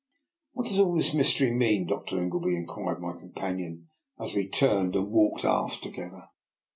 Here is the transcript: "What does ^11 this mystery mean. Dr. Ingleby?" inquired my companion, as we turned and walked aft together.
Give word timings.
"What 0.53 0.65
does 0.65 0.79
^11 0.79 0.97
this 0.97 1.13
mystery 1.13 1.51
mean. 1.51 1.85
Dr. 1.85 2.17
Ingleby?" 2.19 2.55
inquired 2.55 2.99
my 3.01 3.13
companion, 3.13 3.87
as 4.19 4.33
we 4.33 4.47
turned 4.49 4.95
and 4.95 5.11
walked 5.11 5.45
aft 5.45 5.83
together. 5.83 6.27